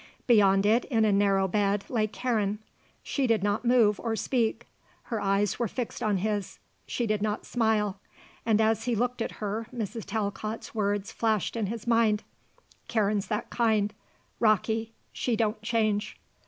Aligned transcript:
Beyond 0.25 0.65
it 0.65 0.83
in 0.85 1.05
a 1.05 1.11
narrow 1.11 1.47
bed 1.47 1.83
lay 1.87 2.07
Karen. 2.07 2.57
She 3.03 3.27
did 3.27 3.43
not 3.43 3.63
move 3.65 3.99
or 3.99 4.15
speak; 4.15 4.65
her 5.03 5.21
eyes 5.21 5.59
were 5.59 5.67
fixed 5.67 6.01
on 6.01 6.17
his; 6.17 6.57
she 6.87 7.05
did 7.05 7.21
not 7.21 7.45
smile. 7.45 7.99
And 8.43 8.59
as 8.59 8.85
he 8.85 8.95
looked 8.95 9.21
at 9.21 9.33
her 9.33 9.67
Mrs. 9.71 10.05
Talcott's 10.05 10.73
words 10.73 11.11
flashed 11.11 11.55
in 11.55 11.67
his 11.67 11.85
mind: 11.85 12.23
"Karen's 12.87 13.27
that 13.27 13.51
kind: 13.51 13.93
rocky: 14.39 14.91
she 15.13 15.35
don't 15.35 15.61
change." 15.61 16.17